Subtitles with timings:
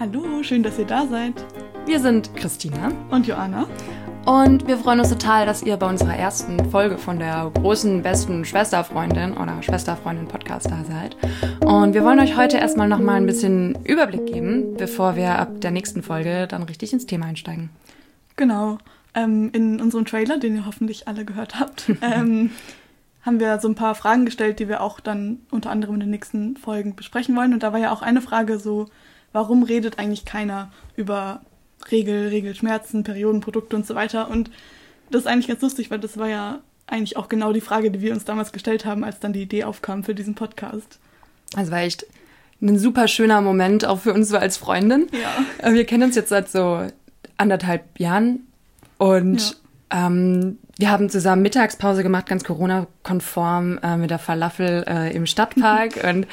[0.00, 1.34] Hallo, schön, dass ihr da seid.
[1.86, 3.68] Wir sind Christina und Joanna.
[4.26, 8.44] Und wir freuen uns total, dass ihr bei unserer ersten Folge von der großen, besten
[8.44, 11.16] Schwesterfreundin oder Schwesterfreundin-Podcast da seid.
[11.64, 15.70] Und wir wollen euch heute erstmal nochmal ein bisschen Überblick geben, bevor wir ab der
[15.70, 17.70] nächsten Folge dann richtig ins Thema einsteigen.
[18.34, 18.78] Genau.
[19.14, 22.50] Ähm, in unserem Trailer, den ihr hoffentlich alle gehört habt, ähm,
[23.22, 26.10] haben wir so ein paar Fragen gestellt, die wir auch dann unter anderem in den
[26.10, 27.52] nächsten Folgen besprechen wollen.
[27.54, 28.88] Und da war ja auch eine Frage so,
[29.34, 31.42] warum redet eigentlich keiner über
[31.90, 34.30] Regel, Regelschmerzen, Periodenprodukte und so weiter?
[34.30, 34.50] Und
[35.10, 38.00] das ist eigentlich ganz lustig, weil das war ja eigentlich auch genau die Frage, die
[38.00, 40.98] wir uns damals gestellt haben, als dann die Idee aufkam für diesen Podcast.
[41.54, 42.06] Also war echt
[42.62, 45.08] ein super schöner Moment, auch für uns so als Freundin.
[45.12, 45.72] Ja.
[45.72, 46.86] Wir kennen uns jetzt seit so
[47.36, 48.46] anderthalb Jahren
[48.98, 49.56] und
[49.90, 50.06] ja.
[50.06, 56.02] ähm, wir haben zusammen Mittagspause gemacht, ganz Corona-konform äh, mit der Falafel äh, im Stadtpark.
[56.08, 56.26] und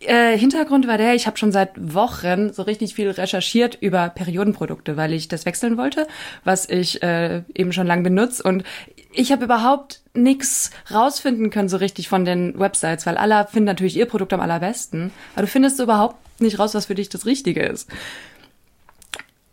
[0.00, 4.96] äh, Hintergrund war der, ich habe schon seit Wochen so richtig viel recherchiert über Periodenprodukte,
[4.96, 6.06] weil ich das wechseln wollte,
[6.44, 8.42] was ich äh, eben schon lange benutze.
[8.42, 8.64] Und
[9.12, 13.96] ich habe überhaupt nichts rausfinden können so richtig von den Websites, weil alle finden natürlich
[13.96, 15.10] ihr Produkt am allerbesten.
[15.34, 17.88] Aber du findest überhaupt nicht raus, was für dich das Richtige ist.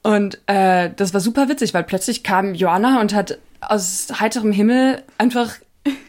[0.01, 3.37] Und äh, das war super witzig, weil plötzlich kam Joanna und hat
[3.69, 5.55] aus heiterem Himmel einfach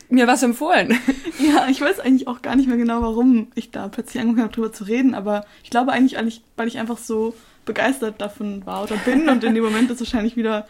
[0.08, 0.98] mir was empfohlen.
[1.40, 4.54] Ja, ich weiß eigentlich auch gar nicht mehr genau, warum ich da plötzlich angefangen habe,
[4.54, 8.96] drüber zu reden, aber ich glaube eigentlich, weil ich einfach so begeistert davon war oder
[8.98, 10.66] bin und in dem Moment das wahrscheinlich wieder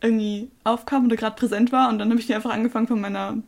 [0.00, 3.38] irgendwie aufkam oder gerade präsent war und dann habe ich mir einfach angefangen von meiner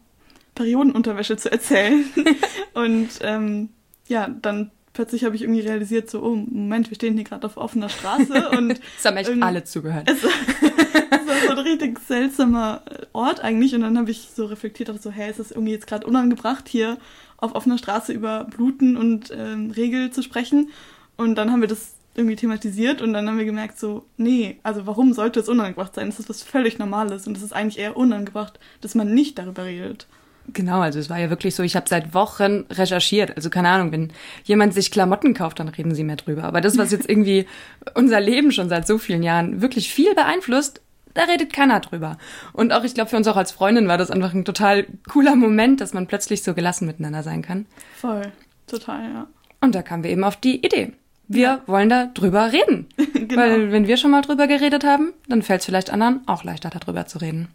[0.55, 2.05] Periodenunterwäsche zu erzählen
[2.74, 3.70] und ähm,
[4.06, 7.56] ja, dann plötzlich habe ich irgendwie realisiert, so, oh, Moment, wir stehen hier gerade auf
[7.56, 8.80] offener Straße und.
[8.98, 10.08] es haben echt alle zugehört.
[10.10, 14.90] Es, es war so ein richtig seltsamer Ort eigentlich und dann habe ich so reflektiert,
[14.90, 16.98] auf so, hä, ist das irgendwie jetzt gerade unangebracht, hier
[17.36, 20.70] auf offener Straße über Bluten und ähm, Regel zu sprechen.
[21.16, 24.86] Und dann haben wir das irgendwie thematisiert und dann haben wir gemerkt, so, nee, also
[24.86, 26.10] warum sollte es unangebracht sein?
[26.10, 29.64] Das ist was völlig Normales und es ist eigentlich eher unangebracht, dass man nicht darüber
[29.64, 30.06] redet.
[30.53, 33.36] Genau, also es war ja wirklich so, ich habe seit Wochen recherchiert.
[33.36, 34.13] Also keine Ahnung, wenn
[34.45, 36.45] jemand sich Klamotten kauft, dann reden sie mehr drüber.
[36.45, 37.47] Aber das, was jetzt irgendwie
[37.95, 40.80] unser Leben schon seit so vielen Jahren wirklich viel beeinflusst,
[41.14, 42.17] da redet keiner drüber.
[42.53, 45.36] Und auch, ich glaube, für uns auch als Freundin war das einfach ein total cooler
[45.36, 47.67] Moment, dass man plötzlich so gelassen miteinander sein kann.
[47.97, 48.33] Voll,
[48.67, 49.27] total, ja.
[49.61, 50.92] Und da kamen wir eben auf die Idee.
[51.29, 51.63] Wir ja.
[51.67, 52.86] wollen da drüber reden.
[53.14, 53.36] genau.
[53.36, 56.70] Weil wenn wir schon mal drüber geredet haben, dann fällt es vielleicht anderen auch leichter,
[56.70, 57.48] darüber zu reden.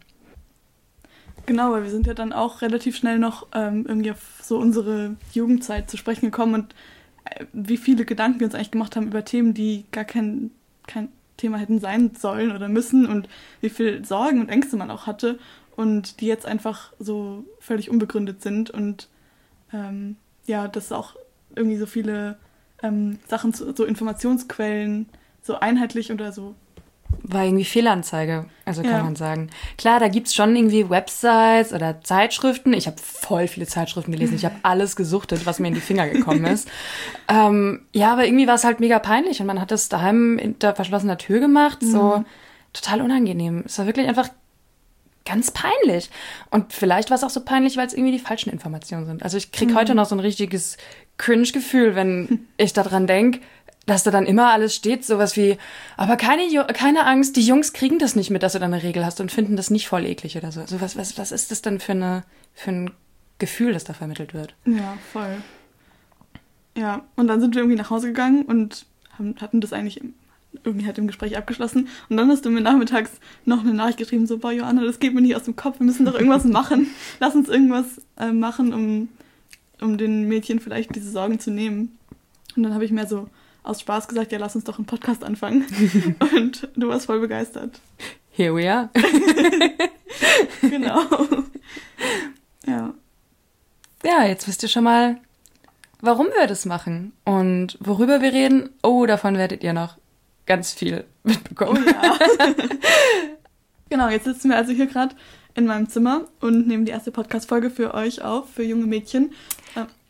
[1.48, 5.16] Genau, weil wir sind ja dann auch relativ schnell noch ähm, irgendwie auf so unsere
[5.32, 6.74] Jugendzeit zu sprechen gekommen und
[7.24, 10.50] äh, wie viele Gedanken wir uns eigentlich gemacht haben über Themen, die gar kein,
[10.86, 11.08] kein
[11.38, 13.30] Thema hätten sein sollen oder müssen und
[13.62, 15.38] wie viel Sorgen und Ängste man auch hatte
[15.74, 19.08] und die jetzt einfach so völlig unbegründet sind und
[19.72, 21.16] ähm, ja, dass auch
[21.56, 22.36] irgendwie so viele
[22.82, 25.08] ähm, Sachen, so Informationsquellen
[25.40, 26.54] so einheitlich oder so
[27.30, 29.02] war irgendwie Fehlanzeige, also kann ja.
[29.02, 29.50] man sagen.
[29.76, 32.72] Klar, da gibt's schon irgendwie Websites oder Zeitschriften.
[32.72, 34.34] Ich habe voll viele Zeitschriften gelesen.
[34.34, 36.68] Ich habe alles gesuchtet, was mir in die Finger gekommen ist.
[37.28, 40.74] ähm, ja, aber irgendwie war es halt mega peinlich und man hat das daheim hinter
[40.74, 41.82] verschlossener Tür gemacht.
[41.82, 41.90] Mhm.
[41.90, 42.24] So
[42.72, 43.64] total unangenehm.
[43.66, 44.30] Es war wirklich einfach
[45.28, 46.10] ganz peinlich.
[46.50, 49.22] Und vielleicht war es auch so peinlich, weil es irgendwie die falschen Informationen sind.
[49.22, 49.76] Also ich krieg mhm.
[49.76, 50.78] heute noch so ein richtiges
[51.18, 53.40] Cringe-Gefühl, wenn ich daran denk
[53.88, 55.56] dass da dann immer alles steht, sowas wie,
[55.96, 56.42] aber keine,
[56.74, 59.32] keine Angst, die Jungs kriegen das nicht mit, dass du da eine Regel hast und
[59.32, 60.60] finden das nicht voll eklig oder so.
[60.60, 62.90] Also was, was, was ist das denn für, eine, für ein
[63.38, 64.54] Gefühl, das da vermittelt wird?
[64.66, 65.36] Ja, voll.
[66.76, 68.86] Ja, und dann sind wir irgendwie nach Hause gegangen und
[69.18, 70.00] haben, hatten das eigentlich
[70.64, 71.88] irgendwie halt im Gespräch abgeschlossen.
[72.08, 73.12] Und dann hast du mir nachmittags
[73.44, 75.86] noch eine Nachricht geschrieben, so, boah, Johanna, das geht mir nicht aus dem Kopf, wir
[75.86, 76.88] müssen doch irgendwas machen.
[77.20, 79.08] Lass uns irgendwas äh, machen, um,
[79.80, 81.98] um den Mädchen vielleicht diese Sorgen zu nehmen.
[82.56, 83.28] Und dann habe ich mir so
[83.62, 85.66] aus Spaß gesagt, ja, lass uns doch einen Podcast anfangen.
[86.36, 87.80] Und du warst voll begeistert.
[88.30, 88.90] Here we are.
[90.62, 91.02] genau.
[92.66, 92.92] Ja.
[94.04, 95.16] Ja, jetzt wisst ihr schon mal,
[96.02, 98.68] warum wir das machen und worüber wir reden.
[98.82, 99.96] Oh, davon werdet ihr noch
[100.44, 101.82] ganz viel mitbekommen.
[101.82, 102.18] Oh ja.
[103.88, 105.16] genau, jetzt sitzen wir also hier gerade
[105.54, 109.32] in meinem Zimmer und nehmen die erste Podcast-Folge für euch auf, für junge Mädchen.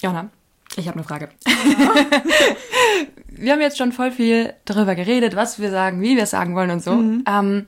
[0.03, 0.31] Jona,
[0.79, 1.29] ich habe eine Frage.
[1.47, 1.95] Ja.
[3.29, 6.55] wir haben jetzt schon voll viel darüber geredet, was wir sagen, wie wir es sagen
[6.55, 6.93] wollen und so.
[6.93, 7.25] Mhm.
[7.27, 7.67] Ähm,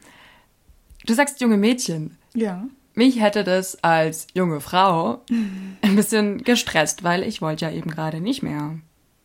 [1.07, 2.17] du sagst junge Mädchen.
[2.35, 2.67] Ja.
[2.95, 5.23] Mich hätte das als junge Frau
[5.83, 8.79] ein bisschen gestresst, weil ich wollte ja eben gerade nicht mehr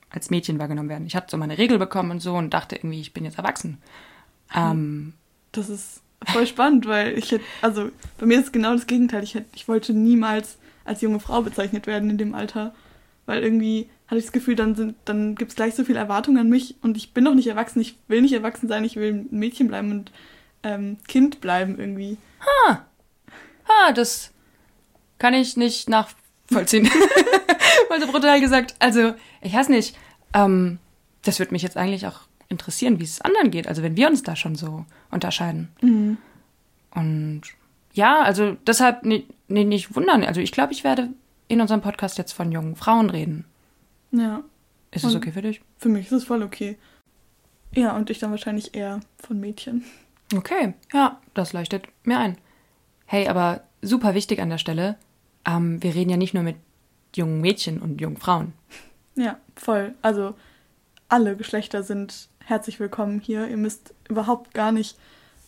[0.10, 1.08] als Mädchen wahrgenommen werden.
[1.08, 3.80] Ich hatte so meine Regel bekommen und so und dachte irgendwie, ich bin jetzt erwachsen.
[4.54, 5.14] Ähm,
[5.52, 9.24] das ist voll spannend, weil ich hätte, also bei mir ist genau das Gegenteil.
[9.24, 12.74] Ich, hätte, ich wollte niemals als junge Frau bezeichnet werden in dem Alter.
[13.26, 16.38] Weil irgendwie hatte ich das Gefühl, dann, sind, dann gibt es gleich so viel Erwartungen
[16.38, 19.14] an mich und ich bin noch nicht erwachsen, ich will nicht erwachsen sein, ich will
[19.14, 20.12] ein Mädchen bleiben und
[20.64, 22.18] ähm, Kind bleiben irgendwie.
[22.42, 22.86] Ha!
[23.68, 24.32] Ha, das
[25.18, 26.90] kann ich nicht nachvollziehen.
[27.90, 28.76] Mal so brutal gesagt.
[28.80, 29.98] Also, ich weiß nicht,
[30.34, 30.80] ähm,
[31.24, 34.22] das würde mich jetzt eigentlich auch interessieren, wie es anderen geht, also wenn wir uns
[34.24, 35.70] da schon so unterscheiden.
[35.82, 36.18] Mhm.
[36.92, 37.42] Und
[37.94, 40.24] ja, also deshalb nee, nee, nicht wundern.
[40.24, 41.10] Also ich glaube, ich werde
[41.48, 43.46] in unserem Podcast jetzt von jungen Frauen reden.
[44.12, 44.44] Ja.
[44.92, 45.62] Ist es okay für dich?
[45.78, 46.78] Für mich ist es voll okay.
[47.74, 49.84] Ja, und ich dann wahrscheinlich eher von Mädchen.
[50.34, 52.38] Okay, ja, das leuchtet mir ein.
[53.06, 54.98] Hey, aber super wichtig an der Stelle,
[55.46, 56.56] ähm, wir reden ja nicht nur mit
[57.16, 58.54] jungen Mädchen und jungen Frauen.
[59.16, 59.94] Ja, voll.
[60.02, 60.36] Also
[61.08, 63.48] alle Geschlechter sind herzlich willkommen hier.
[63.48, 64.98] Ihr müsst überhaupt gar nicht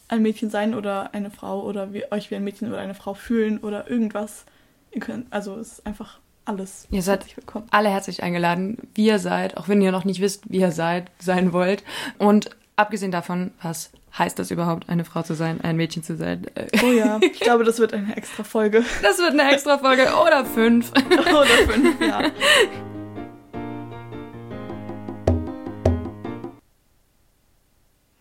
[0.07, 3.13] ein Mädchen sein oder eine Frau oder wie, euch wie ein Mädchen oder eine Frau
[3.13, 4.45] fühlen oder irgendwas.
[4.91, 6.87] Ihr könnt, also es ist einfach alles.
[6.91, 7.67] Ihr seid herzlich willkommen.
[7.71, 11.11] alle herzlich eingeladen, wie ihr seid, auch wenn ihr noch nicht wisst, wie ihr seid,
[11.19, 11.83] sein wollt.
[12.19, 16.47] Und abgesehen davon, was heißt das überhaupt, eine Frau zu sein, ein Mädchen zu sein?
[16.83, 18.83] Oh ja, ich glaube, das wird eine extra Folge.
[19.01, 20.91] Das wird eine extra Folge oder fünf.
[21.19, 22.31] oder fünf, ja.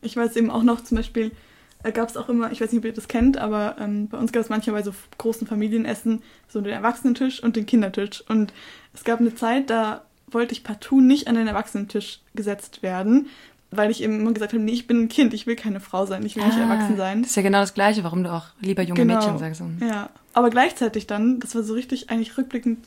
[0.03, 1.33] Ich weiß eben auch noch zum Beispiel,
[1.87, 4.19] äh, gab es auch immer, ich weiß nicht, ob ihr das kennt, aber ähm, bei
[4.19, 8.25] uns gab es manchmal bei so großen Familienessen so den Erwachsenentisch und den Kindertisch.
[8.29, 8.53] Und
[8.95, 13.29] es gab eine Zeit, da wollte ich partout nicht an den Erwachsenentisch gesetzt werden,
[13.71, 16.07] weil ich eben immer gesagt habe, nee, ich bin ein Kind, ich will keine Frau
[16.07, 17.23] sein, ich will ah, nicht erwachsen sein.
[17.23, 19.63] Das ist ja genau das Gleiche, warum du auch lieber junge genau, Mädchen sagst.
[19.81, 22.79] Ja, aber gleichzeitig dann, das war so richtig eigentlich rückblickend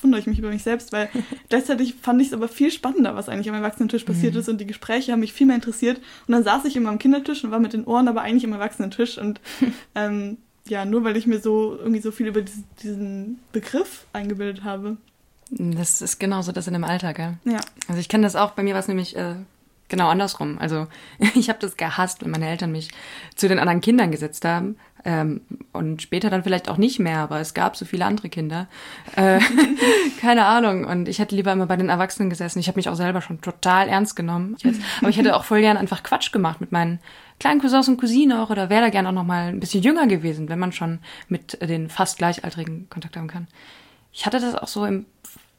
[0.00, 1.08] wundere ich mich über mich selbst, weil
[1.48, 4.40] gleichzeitig fand ich es aber viel spannender, was eigentlich am Erwachsenentisch passiert mhm.
[4.40, 5.98] ist und die Gespräche haben mich viel mehr interessiert.
[6.26, 8.52] Und dann saß ich immer am Kindertisch und war mit den Ohren aber eigentlich am
[8.52, 9.40] Erwachsenentisch und
[9.94, 14.64] ähm, ja, nur weil ich mir so irgendwie so viel über diesen, diesen Begriff eingebildet
[14.64, 14.98] habe.
[15.50, 17.38] Das ist genauso das in dem Alltag, gell?
[17.44, 17.60] Ja.
[17.88, 19.36] Also ich kenne das auch, bei mir war es nämlich äh,
[19.88, 20.58] genau andersrum.
[20.58, 20.86] Also
[21.34, 22.90] ich habe das gehasst, wenn meine Eltern mich
[23.34, 24.76] zu den anderen Kindern gesetzt haben.
[25.04, 25.42] Ähm,
[25.72, 28.66] und später dann vielleicht auch nicht mehr, aber es gab so viele andere Kinder.
[29.14, 29.40] Äh,
[30.20, 30.84] keine Ahnung.
[30.84, 32.58] Und ich hätte lieber immer bei den Erwachsenen gesessen.
[32.58, 34.56] Ich habe mich auch selber schon total ernst genommen.
[35.00, 36.98] Aber ich hätte auch voll gern einfach Quatsch gemacht mit meinen
[37.38, 40.06] kleinen Cousins und Cousinen auch oder wäre da gern auch noch mal ein bisschen jünger
[40.06, 40.98] gewesen, wenn man schon
[41.28, 43.46] mit den fast Gleichaltrigen Kontakt haben kann.
[44.12, 45.06] Ich hatte das auch so im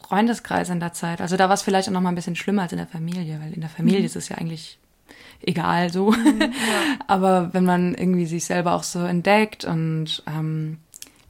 [0.09, 1.21] Freundeskreis in der Zeit.
[1.21, 3.39] Also da war es vielleicht auch noch mal ein bisschen schlimmer als in der Familie,
[3.41, 4.05] weil in der Familie mhm.
[4.05, 4.79] ist es ja eigentlich
[5.45, 6.11] egal so.
[6.11, 6.49] Mhm, ja.
[7.07, 10.79] Aber wenn man irgendwie sich selber auch so entdeckt und ähm,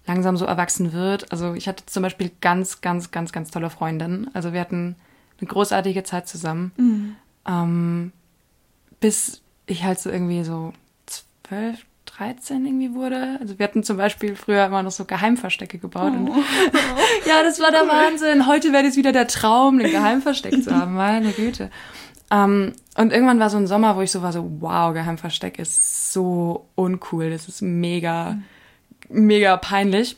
[0.08, 1.30] langsam so erwachsen wird.
[1.32, 4.32] Also ich hatte zum Beispiel ganz, ganz, ganz, ganz tolle Freundinnen.
[4.34, 4.96] Also wir hatten
[5.40, 6.72] eine großartige Zeit zusammen.
[6.78, 7.16] Mhm.
[7.46, 8.12] Ähm,
[9.02, 10.72] bis ich halt so irgendwie so
[11.06, 11.86] zwölf,
[12.20, 13.38] 13 irgendwie wurde.
[13.40, 16.14] Also wir hatten zum Beispiel früher immer noch so Geheimverstecke gebaut.
[16.14, 16.18] Oh.
[16.18, 16.30] Und
[17.26, 18.46] ja, das war der Wahnsinn.
[18.46, 20.96] Heute wäre es wieder der Traum, ein Geheimversteck zu haben.
[20.96, 21.72] Meine Güte.
[22.32, 25.58] Um, ähm, und irgendwann war so ein Sommer, wo ich so war, so, wow, Geheimversteck
[25.58, 27.32] ist so uncool.
[27.32, 28.38] Das ist mega,
[29.10, 29.26] mhm.
[29.26, 30.18] mega peinlich.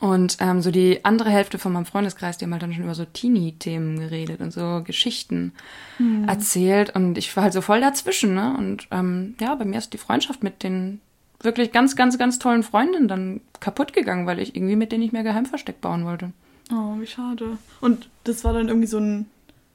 [0.00, 2.94] Und ähm, so die andere Hälfte von meinem Freundeskreis, die haben halt dann schon über
[2.94, 5.52] so Teenie-Themen geredet und so Geschichten
[5.98, 6.28] mhm.
[6.28, 6.94] erzählt.
[6.94, 8.54] Und ich war halt so voll dazwischen, ne?
[8.56, 11.00] Und ähm, ja, bei mir ist die Freundschaft mit den
[11.40, 15.12] wirklich ganz, ganz, ganz tollen Freundinnen dann kaputt gegangen, weil ich irgendwie mit denen nicht
[15.12, 16.32] mehr Geheimversteck bauen wollte.
[16.72, 17.58] Oh, wie schade.
[17.80, 19.26] Und das war dann irgendwie so ein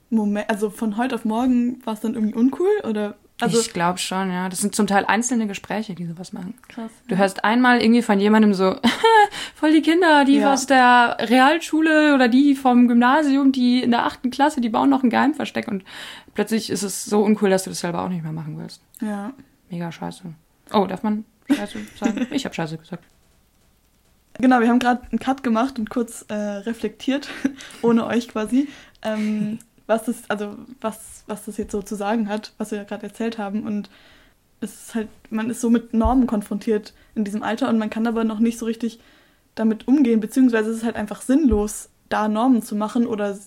[0.10, 3.16] Moment, also von heute auf morgen war es dann irgendwie uncool oder?
[3.42, 4.50] Also ich glaube schon, ja.
[4.50, 6.56] Das sind zum Teil einzelne Gespräche, die sowas machen.
[6.68, 6.92] Krass.
[7.08, 7.22] Du ja.
[7.22, 8.76] hörst einmal irgendwie von jemandem so,
[9.56, 10.54] voll die Kinder, die ja.
[10.54, 15.04] aus der Realschule oder die vom Gymnasium, die in der achten Klasse, die bauen noch
[15.04, 15.84] ein Geheimversteck und
[16.34, 18.82] plötzlich ist es so uncool, dass du das selber auch nicht mehr machen willst.
[19.00, 19.32] Ja.
[19.70, 20.24] Mega scheiße.
[20.74, 21.24] Oh, darf man
[21.56, 22.28] Scheiße sagen?
[22.32, 23.04] Ich habe Scheiße gesagt.
[24.40, 27.30] Genau, wir haben gerade einen Cut gemacht und kurz äh, reflektiert,
[27.82, 28.70] ohne euch quasi,
[29.02, 32.84] ähm, was das, also was, was das jetzt so zu sagen hat, was wir ja
[32.86, 33.64] gerade erzählt haben.
[33.64, 33.90] Und
[34.62, 38.08] es ist halt, man ist so mit Normen konfrontiert in diesem Alter und man kann
[38.08, 39.00] aber noch nicht so richtig
[39.56, 43.38] damit umgehen, beziehungsweise es ist halt einfach sinnlos, da Normen zu machen oder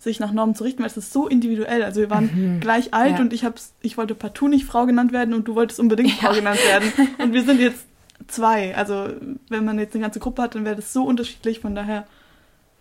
[0.00, 1.82] sich nach Normen zu richten, weil es ist so individuell.
[1.82, 2.60] Also wir waren mhm.
[2.60, 3.20] gleich alt ja.
[3.20, 6.28] und ich hab's, ich wollte partout nicht Frau genannt werden und du wolltest unbedingt ja.
[6.28, 6.90] Frau genannt werden.
[7.18, 7.84] Und wir sind jetzt
[8.26, 8.74] zwei.
[8.74, 9.08] Also
[9.50, 11.60] wenn man jetzt eine ganze Gruppe hat, dann wäre das so unterschiedlich.
[11.60, 12.06] Von daher,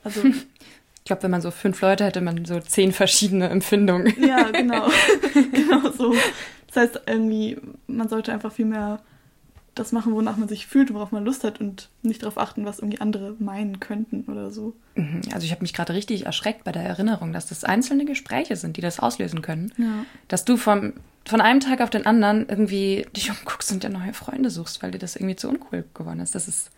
[0.04, 4.14] also ich glaube, wenn man so fünf Leute hätte, man so zehn verschiedene Empfindungen.
[4.26, 4.88] Ja, genau.
[5.52, 6.16] genau so.
[6.68, 7.58] Das heißt, irgendwie,
[7.88, 9.02] man sollte einfach viel mehr
[9.80, 12.80] das machen, wonach man sich fühlt, worauf man Lust hat und nicht darauf achten, was
[12.80, 14.76] irgendwie andere meinen könnten oder so.
[14.96, 15.22] Mhm.
[15.34, 18.78] Also ich habe mich gerade richtig erschreckt bei der Erinnerung, dass das einzelne Gespräche sind,
[18.78, 19.74] die das auslösen können.
[19.78, 20.06] Ja.
[20.28, 20.94] Dass du vom,
[21.26, 24.92] von einem Tag auf den anderen irgendwie dich umguckst und dir neue Freunde suchst, weil
[24.92, 26.36] dir das irgendwie zu uncool geworden ist.
[26.36, 26.72] Das ist,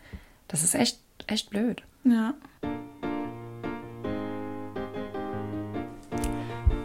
[0.48, 1.82] das ist echt, echt blöd.
[2.04, 2.34] Ja.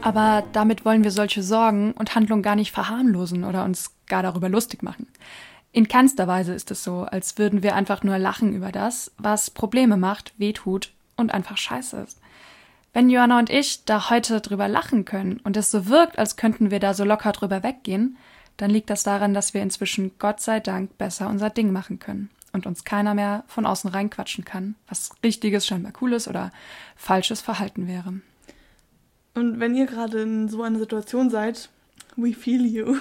[0.02, 4.48] Aber damit wollen wir solche Sorgen und Handlungen gar nicht verharmlosen oder uns gar darüber
[4.48, 5.08] lustig machen.
[5.78, 9.52] In keinster Weise ist es so, als würden wir einfach nur lachen über das, was
[9.52, 12.20] Probleme macht, wehtut und einfach scheiße ist.
[12.94, 16.72] Wenn Joanna und ich da heute drüber lachen können und es so wirkt, als könnten
[16.72, 18.18] wir da so locker drüber weggehen,
[18.58, 22.32] dann liegt das daran, dass wir inzwischen Gott sei Dank besser unser Ding machen können
[22.54, 26.52] und uns keiner mehr von außen reinquatschen kann, was richtiges, scheinbar cooles oder
[26.96, 28.16] falsches Verhalten wäre.
[29.36, 31.70] Und wenn ihr gerade in so einer Situation seid,
[32.16, 32.96] we feel you.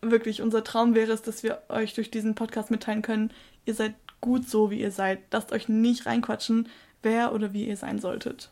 [0.00, 3.32] Wirklich, unser Traum wäre es, dass wir euch durch diesen Podcast mitteilen können,
[3.64, 5.18] ihr seid gut so, wie ihr seid.
[5.32, 6.68] Lasst euch nicht reinquatschen,
[7.02, 8.50] wer oder wie ihr sein solltet.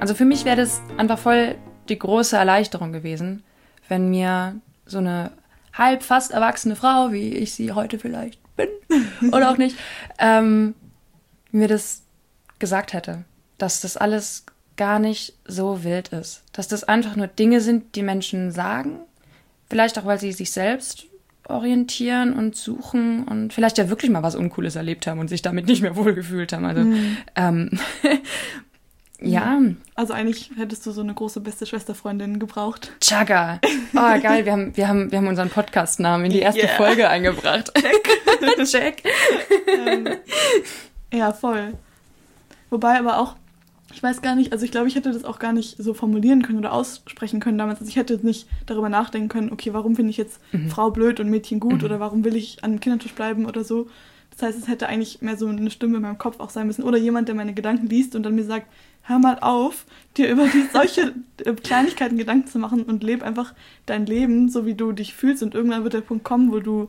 [0.00, 1.54] Also für mich wäre das einfach voll
[1.88, 3.42] die große Erleichterung gewesen,
[3.88, 5.32] wenn mir so eine
[5.72, 8.68] halb fast erwachsene Frau, wie ich sie heute vielleicht bin
[9.32, 9.78] oder auch nicht,
[10.18, 10.74] ähm,
[11.52, 12.02] mir das
[12.58, 13.24] gesagt hätte,
[13.56, 14.44] dass das alles
[14.82, 18.98] gar nicht so wild ist, dass das einfach nur Dinge sind, die Menschen sagen,
[19.70, 21.06] vielleicht auch, weil sie sich selbst
[21.46, 25.66] orientieren und suchen und vielleicht ja wirklich mal was Uncooles erlebt haben und sich damit
[25.66, 26.64] nicht mehr wohlgefühlt haben.
[26.64, 27.16] Also mhm.
[27.36, 27.70] ähm,
[29.20, 29.60] ja.
[29.94, 32.90] Also eigentlich hättest du so eine große beste Schwesterfreundin gebraucht.
[33.00, 33.60] Chaga.
[33.94, 34.44] Oh, geil.
[34.44, 36.76] Wir haben, wir haben, wir haben unseren Podcast-Namen in die erste yeah.
[36.76, 37.70] Folge eingebracht.
[37.76, 38.64] Check.
[38.64, 39.04] Check.
[39.86, 40.08] ähm,
[41.12, 41.74] ja, voll.
[42.68, 43.36] Wobei aber auch,
[43.92, 46.42] ich weiß gar nicht, also ich glaube, ich hätte das auch gar nicht so formulieren
[46.42, 47.80] können oder aussprechen können damals.
[47.80, 50.68] Also ich hätte nicht darüber nachdenken können, okay, warum finde ich jetzt mhm.
[50.68, 51.84] Frau blöd und Mädchen gut mhm.
[51.84, 53.88] oder warum will ich an dem Kindertisch bleiben oder so.
[54.30, 56.84] Das heißt, es hätte eigentlich mehr so eine Stimme in meinem Kopf auch sein müssen.
[56.84, 58.66] Oder jemand, der meine Gedanken liest und dann mir sagt,
[59.02, 59.84] hör mal auf,
[60.16, 61.12] dir über die, solche
[61.44, 65.42] äh, Kleinigkeiten Gedanken zu machen und leb einfach dein Leben, so wie du dich fühlst.
[65.42, 66.88] Und irgendwann wird der Punkt kommen, wo du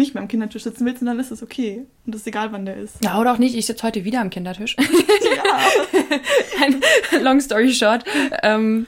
[0.00, 1.86] nicht mehr am Kindertisch sitzen willst und dann ist es okay.
[2.06, 2.96] Und es ist egal, wann der ist.
[3.04, 3.54] Ja, oder auch nicht.
[3.54, 4.76] Ich sitze heute wieder am Kindertisch.
[5.30, 7.18] Ja.
[7.20, 8.04] Long story short.
[8.42, 8.86] Ähm,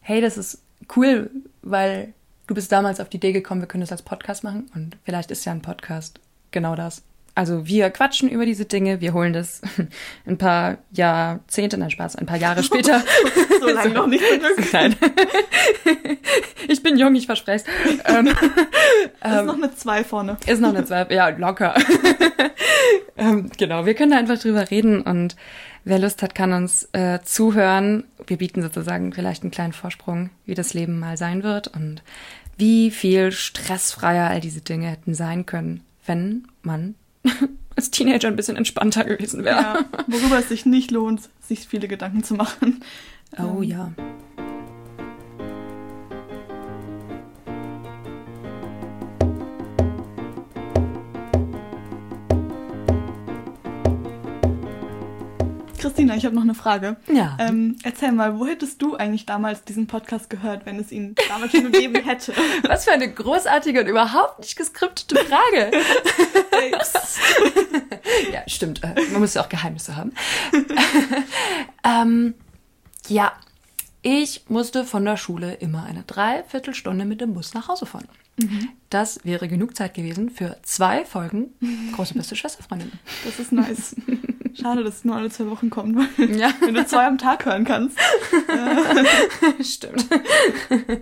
[0.00, 0.62] hey, das ist
[0.96, 1.30] cool,
[1.62, 2.14] weil
[2.46, 4.70] du bist damals auf die Idee gekommen, wir können das als Podcast machen.
[4.74, 7.02] Und vielleicht ist ja ein Podcast genau das.
[7.40, 9.62] Also wir quatschen über diese Dinge, wir holen das
[10.26, 13.02] ein paar Jahrzehnte, nein Spaß, ein paar Jahre später.
[13.60, 14.22] so lange noch nicht
[14.74, 14.94] Nein.
[16.68, 17.64] ich bin jung, ich verspreche
[18.04, 18.36] ähm, Ist
[19.22, 20.36] ähm, noch eine 2 vorne.
[20.46, 21.74] Ist noch eine 2, ja, locker.
[23.16, 25.34] ähm, genau, wir können da einfach drüber reden und
[25.84, 28.04] wer Lust hat, kann uns äh, zuhören.
[28.26, 32.02] Wir bieten sozusagen vielleicht einen kleinen Vorsprung, wie das Leben mal sein wird und
[32.58, 36.96] wie viel stressfreier all diese Dinge hätten sein können, wenn man
[37.76, 39.60] als Teenager ein bisschen entspannter gewesen wäre.
[39.60, 42.82] Ja, worüber es sich nicht lohnt, sich viele Gedanken zu machen.
[43.38, 43.92] Oh ähm, ja.
[56.00, 56.96] Christina, ich habe noch eine Frage.
[57.12, 57.36] Ja.
[57.38, 61.52] Ähm, erzähl mal, wo hättest du eigentlich damals diesen Podcast gehört, wenn es ihn damals
[61.52, 62.32] schon gegeben hätte?
[62.66, 65.70] Was für eine großartige und überhaupt nicht geskriptete Frage.
[68.32, 68.82] ja, stimmt.
[68.82, 70.12] Äh, man muss ja auch Geheimnisse haben.
[71.84, 72.32] ähm,
[73.08, 73.32] ja,
[74.00, 78.08] ich musste von der Schule immer eine Dreiviertelstunde mit dem Bus nach Hause fahren.
[78.40, 78.70] Mhm.
[78.88, 81.50] Das wäre genug Zeit gewesen für zwei Folgen
[81.94, 82.90] Große beste Schwesterfreundin.
[83.22, 83.94] Das ist nice.
[84.54, 86.50] Schade, dass es nur alle zwei Wochen kommt, weil ja.
[86.60, 87.98] wenn du zwei am Tag hören kannst.
[89.60, 90.06] Stimmt.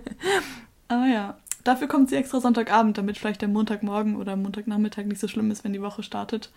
[0.87, 5.27] Aber ja, dafür kommt sie extra Sonntagabend, damit vielleicht der Montagmorgen oder Montagnachmittag nicht so
[5.27, 6.51] schlimm ist, wenn die Woche startet.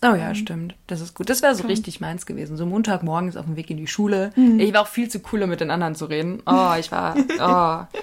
[0.00, 0.74] Oh ja, ähm, stimmt.
[0.86, 1.28] Das ist gut.
[1.28, 1.70] Das wäre so komm.
[1.70, 2.56] richtig meins gewesen.
[2.56, 4.30] So Montagmorgens auf dem Weg in die Schule.
[4.36, 4.60] Mhm.
[4.60, 6.40] Ich war auch viel zu cool, um mit den anderen zu reden.
[6.46, 7.16] Oh, ich war.
[7.40, 7.98] Oh.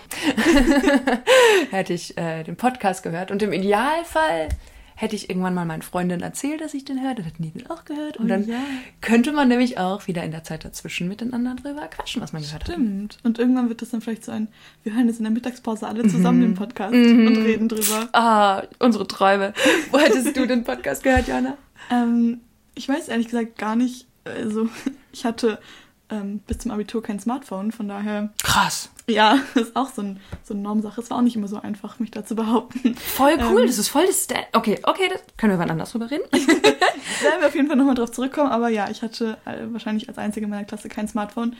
[1.71, 3.31] Hätte ich äh, den Podcast gehört.
[3.31, 4.49] Und im Idealfall
[4.95, 7.69] hätte ich irgendwann mal meinen Freundinnen erzählt, dass ich den höre, dann hätten die den
[7.69, 8.17] auch gehört.
[8.17, 8.59] Und oh, dann ja.
[9.01, 12.31] könnte man nämlich auch wieder in der Zeit dazwischen mit den anderen drüber quatschen, was
[12.31, 12.77] man gehört Stimmt.
[12.77, 12.85] hat.
[12.85, 13.17] Stimmt.
[13.23, 14.47] Und irgendwann wird das dann vielleicht so ein,
[14.83, 16.43] wir hören jetzt in der Mittagspause alle zusammen mhm.
[16.43, 17.27] den Podcast mhm.
[17.27, 18.07] und reden drüber.
[18.13, 19.53] Ah, unsere Träume.
[19.91, 21.57] Wo hättest du den Podcast gehört, Jana?
[21.91, 22.39] Ähm,
[22.73, 24.07] ich weiß ehrlich gesagt gar nicht.
[24.23, 24.69] Also,
[25.11, 25.59] ich hatte
[26.09, 28.29] ähm, bis zum Abitur kein Smartphone, von daher.
[28.43, 28.89] Krass.
[29.07, 31.01] Ja, das ist auch so, ein, so eine Normsache.
[31.01, 32.95] Es war auch nicht immer so einfach, mich da zu behaupten.
[32.95, 34.23] Voll cool, ähm, das ist voll das.
[34.23, 36.23] Sta okay, okay, das können wir wann anders drüber reden.
[36.31, 40.17] werden wir auf jeden Fall nochmal drauf zurückkommen, aber ja, ich hatte äh, wahrscheinlich als
[40.17, 41.55] einzige in meiner Klasse kein Smartphone.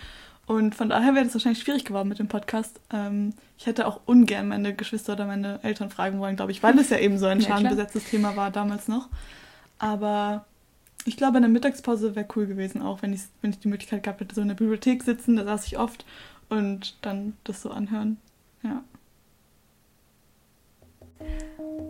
[0.47, 2.79] Und von daher wäre das wahrscheinlich schwierig geworden mit dem Podcast.
[2.93, 6.77] Ähm, ich hätte auch ungern meine Geschwister oder meine Eltern fragen wollen, glaube ich, weil
[6.77, 9.09] es ja eben so ein ja, schadenbesetztes Thema war damals noch.
[9.79, 10.45] Aber
[11.05, 14.21] ich glaube, eine Mittagspause wäre cool gewesen, auch wenn ich, wenn ich die Möglichkeit gehabt
[14.21, 16.03] hätte, so in der Bibliothek sitzen, da saß ich oft
[16.49, 18.17] und dann das so anhören.
[18.63, 18.83] Ja.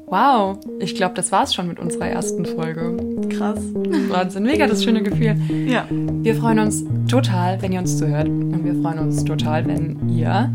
[0.07, 2.95] Wow, ich glaube, das war's schon mit unserer ersten Folge.
[3.29, 3.59] Krass.
[4.09, 5.35] Wahnsinn, mega das schöne Gefühl.
[5.67, 5.87] Ja.
[5.89, 8.27] Wir freuen uns total, wenn ihr uns zuhört.
[8.27, 10.53] Und wir freuen uns total, wenn ihr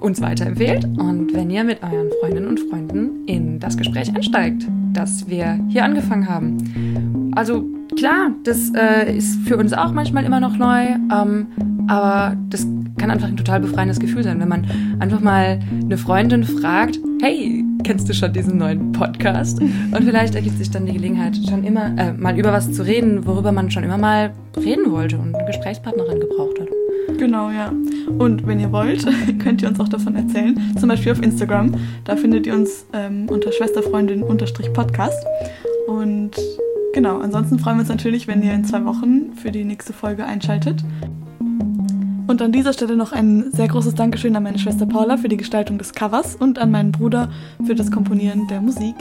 [0.00, 5.28] uns weiterempfehlt und wenn ihr mit euren Freundinnen und Freunden in das Gespräch einsteigt, das
[5.28, 7.23] wir hier angefangen haben.
[7.34, 7.64] Also
[7.96, 11.46] klar, das äh, ist für uns auch manchmal immer noch neu, ähm,
[11.88, 12.66] aber das
[12.98, 14.66] kann einfach ein total befreiendes Gefühl sein, wenn man
[15.00, 19.60] einfach mal eine Freundin fragt, hey, kennst du schon diesen neuen Podcast?
[19.60, 23.26] Und vielleicht ergibt sich dann die Gelegenheit, schon immer äh, mal über was zu reden,
[23.26, 26.68] worüber man schon immer mal reden wollte und eine Gesprächspartnerin gebraucht hat.
[27.18, 27.72] Genau, ja.
[28.18, 29.06] Und wenn ihr wollt,
[29.38, 30.58] könnt ihr uns auch davon erzählen.
[30.78, 31.74] Zum Beispiel auf Instagram.
[32.04, 35.26] Da findet ihr uns ähm, unter Schwesterfreundin-Podcast.
[35.86, 36.32] Und
[36.94, 40.24] genau, ansonsten freuen wir uns natürlich, wenn ihr in zwei Wochen für die nächste Folge
[40.24, 40.82] einschaltet.
[42.26, 45.36] Und an dieser Stelle noch ein sehr großes Dankeschön an meine Schwester Paula für die
[45.36, 47.30] Gestaltung des Covers und an meinen Bruder
[47.66, 48.94] für das Komponieren der Musik.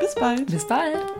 [0.00, 0.46] Bis bald.
[0.46, 1.17] Bis bald.